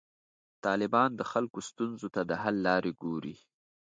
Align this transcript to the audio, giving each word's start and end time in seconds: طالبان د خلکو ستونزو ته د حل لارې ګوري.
طالبان 0.65 1.09
د 1.15 1.21
خلکو 1.31 1.59
ستونزو 1.69 2.07
ته 2.15 2.21
د 2.29 2.31
حل 2.41 2.55
لارې 2.67 2.91
ګوري. 3.03 3.35